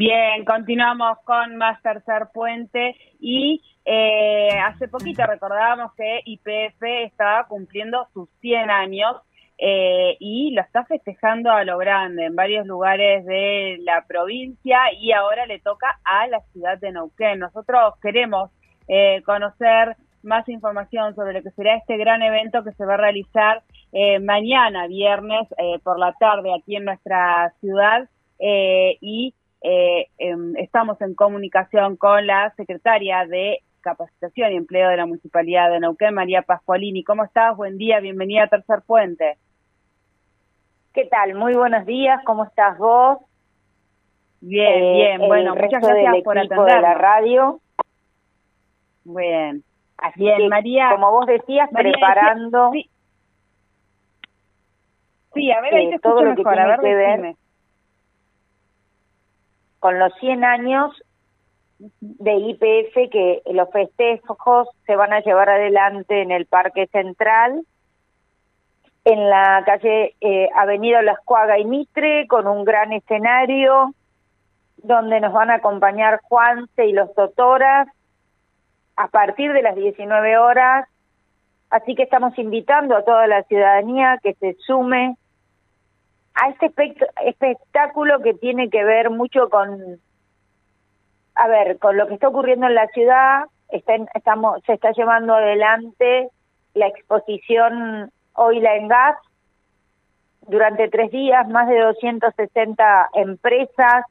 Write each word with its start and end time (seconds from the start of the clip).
Bien, 0.00 0.44
continuamos 0.44 1.18
con 1.24 1.56
más 1.56 1.82
tercer 1.82 2.28
puente 2.32 2.94
y 3.18 3.60
eh, 3.84 4.50
hace 4.64 4.86
poquito 4.86 5.26
recordábamos 5.26 5.92
que 5.94 6.20
IPF 6.24 6.80
estaba 7.04 7.48
cumpliendo 7.48 8.06
sus 8.14 8.30
100 8.40 8.70
años 8.70 9.16
eh, 9.58 10.16
y 10.20 10.52
lo 10.52 10.62
está 10.62 10.84
festejando 10.84 11.50
a 11.50 11.64
lo 11.64 11.78
grande 11.78 12.26
en 12.26 12.36
varios 12.36 12.64
lugares 12.64 13.26
de 13.26 13.78
la 13.80 14.04
provincia 14.06 14.78
y 14.96 15.10
ahora 15.10 15.46
le 15.46 15.58
toca 15.58 15.98
a 16.04 16.28
la 16.28 16.42
ciudad 16.52 16.78
de 16.78 16.92
Neuquén. 16.92 17.40
Nosotros 17.40 17.94
queremos 18.00 18.52
eh, 18.86 19.20
conocer 19.26 19.96
más 20.22 20.48
información 20.48 21.16
sobre 21.16 21.32
lo 21.32 21.42
que 21.42 21.50
será 21.50 21.74
este 21.74 21.96
gran 21.96 22.22
evento 22.22 22.62
que 22.62 22.70
se 22.70 22.86
va 22.86 22.94
a 22.94 22.98
realizar 22.98 23.64
mañana, 24.20 24.86
viernes, 24.86 25.48
por 25.82 25.98
la 25.98 26.12
tarde 26.12 26.54
aquí 26.54 26.76
en 26.76 26.84
nuestra 26.84 27.52
ciudad 27.58 28.08
y 28.38 29.34
eh, 29.60 30.06
em, 30.18 30.56
estamos 30.56 31.00
en 31.00 31.14
comunicación 31.14 31.96
con 31.96 32.26
la 32.26 32.52
secretaria 32.56 33.26
de 33.26 33.58
Capacitación 33.80 34.52
y 34.52 34.56
Empleo 34.56 34.88
de 34.88 34.96
la 34.96 35.06
Municipalidad 35.06 35.70
de 35.70 35.80
Neuquén, 35.80 36.14
María 36.14 36.42
Pascualini. 36.42 37.02
¿Cómo 37.04 37.24
estás? 37.24 37.56
Buen 37.56 37.78
día, 37.78 38.00
bienvenida 38.00 38.44
a 38.44 38.48
Tercer 38.48 38.82
Puente. 38.86 39.36
¿Qué 40.92 41.06
tal? 41.06 41.34
Muy 41.34 41.54
buenos 41.54 41.86
días, 41.86 42.20
¿cómo 42.24 42.44
estás 42.44 42.78
vos? 42.78 43.18
Bien, 44.40 44.84
eh, 44.84 44.92
bien, 44.94 45.28
bueno, 45.28 45.54
muchas 45.54 45.82
gracias 45.82 46.22
por 46.22 46.38
atender. 46.38 46.76
de 46.76 46.80
la 46.80 46.94
radio. 46.94 47.60
Bien. 49.04 49.64
Así 49.96 50.20
bien, 50.20 50.48
María. 50.48 50.90
Como 50.92 51.10
vos 51.10 51.26
decías, 51.26 51.68
preparando. 51.72 52.70
Sí. 55.34 55.50
a 55.50 55.60
ver, 55.60 55.74
ahí 55.74 55.86
te 55.88 55.92
eh, 55.92 55.96
escucho 55.96 56.22
mejor, 56.22 56.58
a 56.58 56.66
ver, 56.68 56.80
que 56.80 56.94
ver 56.94 57.36
con 59.80 59.98
los 59.98 60.12
100 60.20 60.44
años 60.44 61.02
de 62.00 62.34
IPF 62.34 63.10
que 63.10 63.42
los 63.52 63.70
festejos 63.70 64.68
se 64.86 64.96
van 64.96 65.12
a 65.12 65.20
llevar 65.20 65.48
adelante 65.48 66.22
en 66.22 66.32
el 66.32 66.46
Parque 66.46 66.88
Central, 66.88 67.62
en 69.04 69.30
la 69.30 69.62
calle 69.64 70.14
eh, 70.20 70.48
Avenida 70.54 71.02
Lascuaga 71.02 71.58
y 71.58 71.64
Mitre, 71.64 72.26
con 72.26 72.46
un 72.46 72.64
gran 72.64 72.92
escenario 72.92 73.94
donde 74.78 75.20
nos 75.20 75.32
van 75.32 75.50
a 75.50 75.56
acompañar 75.56 76.20
Juanse 76.22 76.86
y 76.86 76.92
los 76.92 77.14
Totoras 77.14 77.88
a 78.96 79.08
partir 79.08 79.52
de 79.52 79.62
las 79.62 79.76
19 79.76 80.38
horas. 80.38 80.88
Así 81.70 81.94
que 81.94 82.02
estamos 82.02 82.36
invitando 82.38 82.96
a 82.96 83.04
toda 83.04 83.26
la 83.26 83.42
ciudadanía 83.44 84.18
que 84.22 84.34
se 84.34 84.54
sume 84.66 85.16
a 86.40 86.50
este 86.50 86.72
espectáculo 87.26 88.20
que 88.20 88.34
tiene 88.34 88.70
que 88.70 88.84
ver 88.84 89.10
mucho 89.10 89.48
con, 89.48 90.00
a 91.34 91.48
ver, 91.48 91.78
con 91.78 91.96
lo 91.96 92.06
que 92.06 92.14
está 92.14 92.28
ocurriendo 92.28 92.66
en 92.66 92.74
la 92.74 92.86
ciudad, 92.88 93.44
está 93.70 93.94
estamos, 94.14 94.62
se 94.64 94.74
está 94.74 94.92
llevando 94.92 95.34
adelante 95.34 96.30
la 96.74 96.86
exposición 96.86 98.10
Oila 98.34 98.76
en 98.76 98.88
Gas, 98.88 99.16
durante 100.48 100.88
tres 100.88 101.10
días, 101.10 101.46
más 101.48 101.68
de 101.68 101.78
260 101.78 103.10
empresas, 103.14 104.04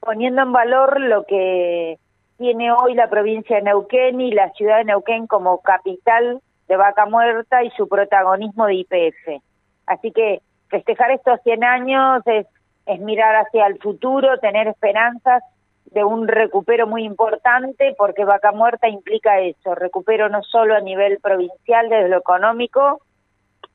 poniendo 0.00 0.42
en 0.42 0.52
valor 0.52 1.00
lo 1.00 1.24
que 1.24 1.98
tiene 2.36 2.70
hoy 2.70 2.94
la 2.94 3.08
provincia 3.08 3.56
de 3.56 3.62
Neuquén 3.62 4.20
y 4.20 4.32
la 4.32 4.50
ciudad 4.50 4.78
de 4.78 4.84
Neuquén 4.84 5.26
como 5.26 5.60
capital 5.60 6.40
de 6.68 6.76
Vaca 6.76 7.06
Muerta 7.06 7.64
y 7.64 7.70
su 7.70 7.88
protagonismo 7.88 8.66
de 8.66 8.74
IPF. 8.74 9.42
Así 9.86 10.12
que 10.12 10.42
festejar 10.68 11.10
estos 11.10 11.40
100 11.42 11.64
años 11.64 12.22
es, 12.26 12.46
es 12.86 13.00
mirar 13.00 13.36
hacia 13.36 13.66
el 13.66 13.78
futuro, 13.78 14.38
tener 14.38 14.68
esperanzas 14.68 15.42
de 15.86 16.04
un 16.04 16.28
recupero 16.28 16.86
muy 16.86 17.04
importante, 17.04 17.94
porque 17.96 18.24
Vaca 18.24 18.52
Muerta 18.52 18.88
implica 18.88 19.40
eso, 19.40 19.74
recupero 19.74 20.28
no 20.28 20.42
solo 20.42 20.74
a 20.74 20.80
nivel 20.80 21.18
provincial 21.20 21.88
desde 21.88 22.08
lo 22.08 22.18
económico, 22.18 23.00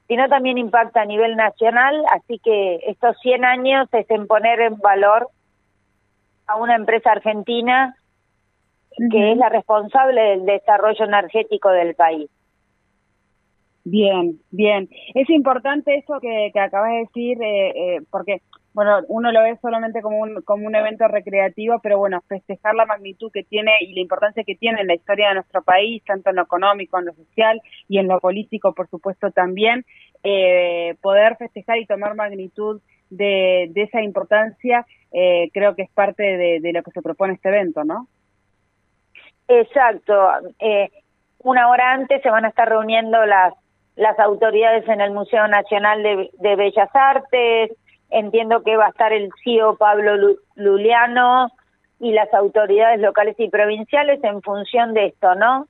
sino 0.07 0.27
también 0.29 0.57
impacta 0.57 1.01
a 1.01 1.05
nivel 1.05 1.35
nacional, 1.35 2.03
así 2.11 2.39
que 2.39 2.81
estos 2.87 3.17
100 3.21 3.45
años 3.45 3.89
es 3.93 4.09
en 4.11 4.27
poner 4.27 4.59
en 4.61 4.77
valor 4.77 5.29
a 6.45 6.55
una 6.57 6.75
empresa 6.75 7.11
argentina 7.11 7.95
que 9.11 9.31
es 9.31 9.37
la 9.37 9.49
responsable 9.49 10.21
del 10.21 10.45
desarrollo 10.45 11.05
energético 11.05 11.69
del 11.69 11.95
país. 11.95 12.29
Bien, 13.85 14.39
bien. 14.51 14.89
Es 15.13 15.29
importante 15.29 15.95
eso 15.95 16.19
que, 16.21 16.51
que 16.53 16.59
acabas 16.59 16.91
de 16.91 16.97
decir, 16.99 17.37
eh, 17.41 17.69
eh, 17.75 18.01
porque, 18.09 18.41
bueno, 18.73 18.99
uno 19.09 19.31
lo 19.33 19.41
ve 19.41 19.57
solamente 19.61 20.01
como 20.01 20.19
un, 20.19 20.41
como 20.43 20.65
un 20.65 20.75
evento 20.75 21.05
recreativo, 21.09 21.79
pero 21.83 21.97
bueno, 21.97 22.21
festejar 22.29 22.75
la 22.75 22.85
magnitud 22.85 23.29
que 23.31 23.43
tiene 23.43 23.71
y 23.81 23.93
la 23.93 24.01
importancia 24.01 24.45
que 24.45 24.55
tiene 24.55 24.81
en 24.81 24.87
la 24.87 24.95
historia 24.95 25.29
de 25.29 25.35
nuestro 25.35 25.63
país, 25.63 26.01
tanto 26.05 26.29
en 26.29 26.37
lo 26.37 26.43
económico, 26.43 26.97
en 26.97 27.05
lo 27.05 27.13
social 27.13 27.61
y 27.89 27.97
en 27.97 28.07
lo 28.07 28.19
político, 28.21 28.73
por 28.73 28.87
supuesto, 28.89 29.31
también, 29.31 29.85
eh, 30.23 30.95
poder 31.01 31.35
festejar 31.35 31.77
y 31.77 31.85
tomar 31.85 32.15
magnitud 32.15 32.81
de, 33.09 33.67
de 33.71 33.81
esa 33.83 34.01
importancia, 34.01 34.85
eh, 35.13 35.51
creo 35.53 35.75
que 35.75 35.83
es 35.83 35.91
parte 35.91 36.23
de, 36.23 36.73
lo 36.73 36.81
que 36.81 36.91
se 36.91 37.01
propone 37.01 37.33
este 37.33 37.49
evento, 37.49 37.83
¿no? 37.83 38.07
Exacto. 39.47 40.13
Eh, 40.59 40.89
una 41.39 41.69
hora 41.69 41.91
antes 41.91 42.21
se 42.23 42.29
van 42.29 42.45
a 42.45 42.49
estar 42.49 42.67
reuniendo 42.67 43.23
las 43.25 43.53
las 43.95 44.17
autoridades 44.19 44.87
en 44.87 45.01
el 45.01 45.11
Museo 45.11 45.47
Nacional 45.47 46.03
de, 46.03 46.55
Bellas 46.55 46.89
Artes, 46.93 47.71
entiendo 48.09 48.63
que 48.63 48.77
va 48.77 48.87
a 48.87 48.89
estar 48.89 49.13
el 49.13 49.29
CEO 49.43 49.75
Pablo 49.75 50.35
Luliano 50.55 51.49
y 51.99 52.11
las 52.11 52.33
autoridades 52.33 52.99
locales 52.99 53.35
y 53.39 53.49
provinciales 53.49 54.23
en 54.23 54.41
función 54.41 54.93
de 54.93 55.07
esto, 55.07 55.35
¿no? 55.35 55.67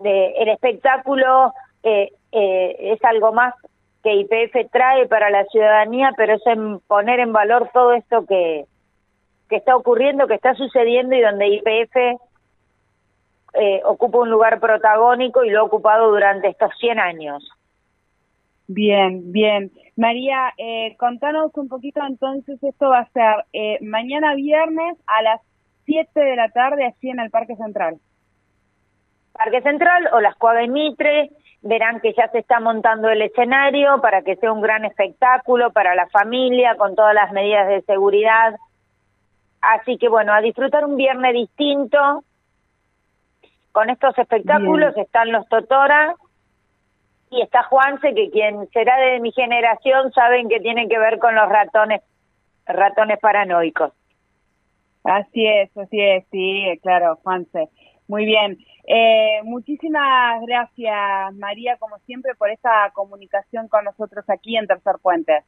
De, 0.00 0.32
el 0.38 0.48
espectáculo 0.48 1.52
eh, 1.82 2.12
eh, 2.32 2.76
es 2.80 3.04
algo 3.04 3.32
más 3.32 3.54
que 4.02 4.14
IPF 4.14 4.70
trae 4.70 5.06
para 5.06 5.30
la 5.30 5.44
ciudadanía, 5.46 6.12
pero 6.16 6.34
es 6.34 6.46
en 6.46 6.78
poner 6.80 7.20
en 7.20 7.32
valor 7.32 7.70
todo 7.72 7.94
esto 7.94 8.26
que, 8.26 8.66
que 9.48 9.56
está 9.56 9.74
ocurriendo, 9.74 10.26
que 10.26 10.34
está 10.34 10.54
sucediendo 10.54 11.14
y 11.14 11.22
donde 11.22 11.48
IPF 11.48 11.96
eh, 13.54 13.80
ocupa 13.84 14.18
un 14.18 14.30
lugar 14.30 14.58
protagónico 14.58 15.44
y 15.44 15.50
lo 15.50 15.60
ha 15.60 15.62
ocupado 15.62 16.10
durante 16.10 16.48
estos 16.48 16.70
100 16.80 16.98
años. 16.98 17.48
Bien, 18.66 19.30
bien. 19.30 19.70
María, 19.96 20.52
eh, 20.56 20.96
contanos 20.98 21.50
un 21.54 21.68
poquito 21.68 22.00
entonces, 22.06 22.62
esto 22.62 22.88
va 22.88 23.00
a 23.00 23.08
ser 23.10 23.44
eh, 23.52 23.78
mañana 23.82 24.34
viernes 24.34 24.96
a 25.06 25.22
las 25.22 25.40
7 25.84 26.18
de 26.18 26.36
la 26.36 26.48
tarde, 26.48 26.86
así 26.86 27.10
en 27.10 27.20
el 27.20 27.30
Parque 27.30 27.56
Central. 27.56 27.98
Parque 29.32 29.60
Central 29.62 30.08
o 30.12 30.20
las 30.20 30.34
Cuadras 30.36 30.68
Mitre, 30.68 31.30
verán 31.60 32.00
que 32.00 32.14
ya 32.14 32.28
se 32.28 32.38
está 32.38 32.60
montando 32.60 33.08
el 33.08 33.22
escenario 33.22 34.00
para 34.00 34.22
que 34.22 34.36
sea 34.36 34.52
un 34.52 34.60
gran 34.60 34.84
espectáculo 34.84 35.70
para 35.72 35.94
la 35.94 36.06
familia, 36.08 36.76
con 36.76 36.94
todas 36.94 37.14
las 37.14 37.32
medidas 37.32 37.68
de 37.68 37.82
seguridad. 37.82 38.54
Así 39.60 39.98
que 39.98 40.08
bueno, 40.08 40.32
a 40.32 40.40
disfrutar 40.40 40.84
un 40.84 40.96
viernes 40.96 41.34
distinto, 41.34 42.22
con 43.72 43.90
estos 43.90 44.16
espectáculos 44.18 44.96
están 44.96 45.32
los 45.32 45.48
Totora 45.48 46.14
y 47.34 47.42
está 47.42 47.64
Juanse, 47.64 48.14
que 48.14 48.30
quien 48.30 48.68
será 48.72 48.96
de 48.98 49.20
mi 49.20 49.32
generación 49.32 50.12
saben 50.12 50.48
que 50.48 50.60
tiene 50.60 50.88
que 50.88 50.98
ver 50.98 51.18
con 51.18 51.34
los 51.34 51.48
ratones, 51.48 52.02
ratones 52.66 53.18
paranoicos. 53.18 53.92
Así 55.04 55.46
es, 55.46 55.76
así 55.76 56.00
es, 56.00 56.24
sí, 56.30 56.78
claro, 56.82 57.16
Juanse. 57.22 57.68
Muy 58.08 58.24
bien. 58.24 58.58
Eh, 58.86 59.40
muchísimas 59.44 60.42
gracias, 60.46 61.34
María, 61.34 61.76
como 61.78 61.98
siempre, 62.00 62.34
por 62.34 62.50
esta 62.50 62.90
comunicación 62.92 63.68
con 63.68 63.84
nosotros 63.84 64.24
aquí 64.28 64.56
en 64.56 64.66
Tercer 64.66 64.96
Puente. 65.02 65.42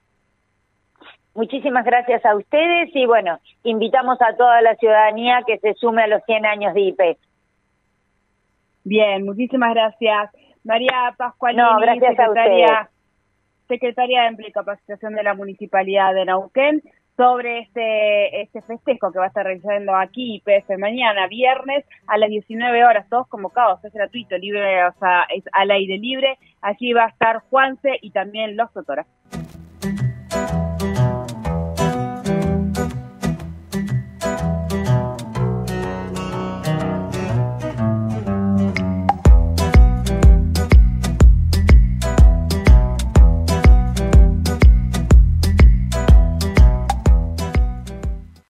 Muchísimas 1.35 1.85
gracias 1.85 2.25
a 2.25 2.35
ustedes 2.35 2.89
y 2.95 3.05
bueno, 3.05 3.39
invitamos 3.63 4.21
a 4.23 4.35
toda 4.37 4.63
la 4.63 4.75
ciudadanía 4.77 5.43
que 5.47 5.59
se 5.59 5.75
sume 5.75 6.03
a 6.03 6.07
los 6.07 6.23
100 6.25 6.47
años 6.47 6.73
de 6.73 6.81
IP. 6.81 7.01
Bien, 8.85 9.25
muchísimas 9.25 9.75
gracias. 9.75 10.31
María 10.67 11.15
Pascualini, 11.17 11.63
secretaria, 12.01 12.91
secretaria 13.69 14.23
de 14.23 14.29
Empleo 14.29 14.49
y 14.49 14.53
Capacitación 14.53 15.15
de 15.15 15.23
la 15.23 15.35
Municipalidad 15.35 16.13
de 16.13 16.25
Neuquén. 16.27 16.83
sobre 17.17 17.61
este, 17.61 18.43
este 18.43 18.61
festejo 18.61 19.11
que 19.11 19.19
va 19.19 19.25
a 19.25 19.29
estar 19.29 19.47
realizando 19.47 19.95
aquí 19.95 20.35
IPF 20.37 20.77
mañana, 20.79 21.27
viernes, 21.29 21.87
a 22.07 22.19
las 22.19 22.29
19 22.29 22.85
horas, 22.85 23.09
todos 23.09 23.27
convocados, 23.29 23.83
es 23.87 23.93
gratuito, 23.95 24.37
libre, 24.37 24.85
o 24.85 24.93
sea, 25.01 25.23
es 25.35 25.43
al 25.53 25.71
aire 25.71 25.97
libre. 25.97 26.37
Aquí 26.61 26.93
va 26.93 27.05
a 27.05 27.09
estar 27.09 27.39
Juanse 27.49 27.99
y 28.03 28.11
también 28.11 28.55
los 28.55 28.71
doctores. 28.75 29.07